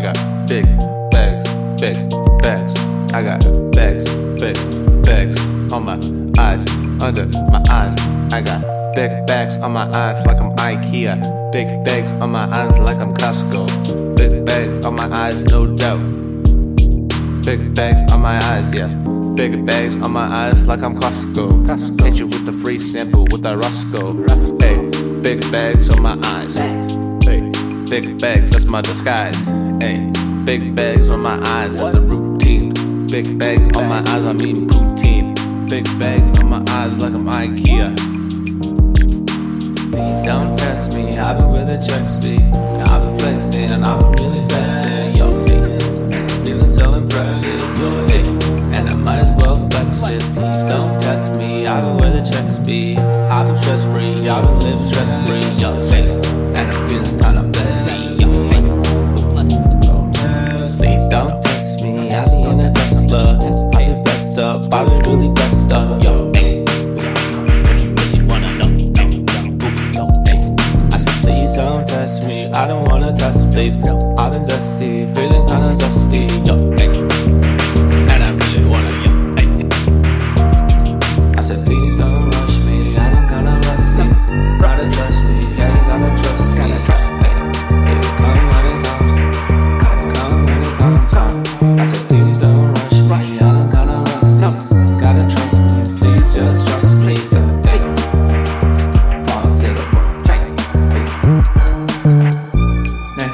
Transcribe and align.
I 0.00 0.02
got 0.02 0.48
big 0.48 0.64
bags, 1.10 1.46
big 1.78 2.08
bags. 2.40 2.72
I 3.12 3.22
got 3.22 3.40
bags, 3.70 4.08
big 4.40 4.56
bags 5.04 5.38
on 5.70 5.84
my 5.84 5.96
eyes, 6.38 6.66
under 7.02 7.26
my 7.50 7.62
eyes. 7.68 7.94
I 8.32 8.40
got 8.40 8.94
big 8.94 9.26
bags 9.26 9.58
on 9.58 9.72
my 9.72 9.84
eyes 9.92 10.24
like 10.24 10.40
I'm 10.40 10.56
IKEA. 10.56 11.52
Big 11.52 11.84
bags 11.84 12.12
on 12.12 12.30
my 12.30 12.46
eyes 12.46 12.78
like 12.78 12.96
I'm 12.96 13.12
Costco. 13.12 14.16
Big 14.16 14.46
bags 14.46 14.86
on 14.86 14.96
my 14.96 15.14
eyes, 15.14 15.44
no 15.52 15.66
doubt. 15.66 16.00
Big 17.44 17.74
bags 17.74 18.00
on 18.10 18.22
my 18.22 18.42
eyes, 18.42 18.72
yeah. 18.72 18.88
Big 19.34 19.66
bags 19.66 19.96
on 19.96 20.12
my 20.12 20.24
eyes 20.34 20.62
like 20.62 20.80
I'm 20.80 20.98
Costco. 20.98 21.66
Costco. 21.66 22.04
Hit 22.06 22.18
you 22.18 22.26
with 22.26 22.46
the 22.46 22.52
free 22.52 22.78
sample 22.78 23.26
with 23.30 23.42
that 23.42 23.58
Roscoe. 23.58 24.14
Hey, 24.60 25.20
big 25.20 25.42
bags 25.52 25.90
on 25.90 26.00
my 26.00 26.18
eyes. 26.24 26.56
Big 27.90 28.20
bags, 28.20 28.52
that's 28.52 28.66
my 28.66 28.80
disguise. 28.80 29.34
Hey, 29.80 29.98
big 30.44 30.76
bags 30.76 31.08
on 31.08 31.18
my 31.22 31.40
eyes, 31.44 31.76
that's 31.76 31.94
a 31.94 32.00
routine. 32.00 32.72
Big 33.08 33.36
bags 33.36 33.66
on 33.76 33.88
my 33.88 33.98
eyes, 34.12 34.24
I 34.24 34.32
mean 34.32 34.68
poutine. 34.68 35.34
Big 35.68 35.84
bags 35.98 36.38
on 36.38 36.50
my 36.50 36.62
eyes 36.68 36.96
like 36.98 37.12
I'm 37.12 37.26
IKEA. 37.26 37.96
Please 39.90 40.22
don't 40.22 40.56
test 40.56 40.94
me, 40.94 41.18
I've 41.18 41.40
been 41.40 41.50
with 41.50 41.66
the 41.66 41.84
check 41.84 42.06
speed. 42.06 42.44
I've 42.88 43.02
been 43.02 43.18
flexing 43.18 43.70
and 43.72 43.84
I've 43.84 43.98
been 43.98 44.12
really 44.12 44.48
flexing. 44.48 45.16
Yo, 45.18 45.44
hey, 46.10 46.44
feeling 46.44 46.70
so 46.70 46.92
impressive. 46.92 47.60
Yo, 47.76 48.06
hey, 48.06 48.78
and 48.78 48.88
I 48.88 48.94
might 48.94 49.18
as 49.18 49.32
well 49.32 49.58
flex 49.68 49.96
it. 50.04 50.22
Please 50.36 50.62
don't 50.70 51.02
test 51.02 51.40
me, 51.40 51.66
I've 51.66 51.82
been 51.82 51.96
with 51.96 52.24
the 52.24 52.30
check 52.30 52.48
speed. 52.48 53.00
I've 53.00 53.48
been 53.48 53.56
stress 53.56 53.82
free, 53.82 54.28
I've 54.28 54.44
been 54.44 54.58
living 54.60 54.86
stress 54.86 55.19
I 72.52 72.66
don't 72.66 72.88
wanna 72.88 73.12
test, 73.16 73.50
please. 73.52 73.78
No, 73.78 73.96
I've 74.18 74.32
been 74.32 74.46
dusty, 74.46 75.06
feeling 75.06 75.46
kinda 75.46 75.70
dusty. 75.78 76.49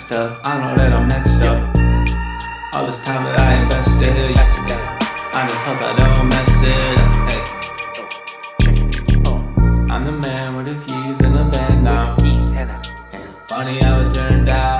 Next 0.00 0.12
up, 0.12 0.40
I 0.44 0.56
know 0.58 0.74
that 0.76 0.92
I'm 0.94 1.08
next 1.08 1.42
up. 1.42 1.60
All 2.72 2.86
this 2.86 3.04
time 3.04 3.22
that 3.22 3.38
I 3.38 3.60
invested, 3.60 4.34
I 5.34 5.46
just 5.46 5.62
hope 5.66 5.82
I 5.82 5.92
don't 5.94 6.26
mess 6.30 6.62
it 6.64 6.98
up. 6.98 7.28
Hey. 7.28 7.42
I'm 9.92 10.02
the 10.06 10.12
man 10.12 10.56
with 10.56 10.66
the 10.68 10.76
keys 10.86 11.20
in 11.20 11.34
the 11.34 11.44
band 11.44 11.84
now. 11.84 12.16
Funny 13.46 13.78
how 13.80 14.00
it 14.00 14.14
turned 14.14 14.48
out. 14.48 14.79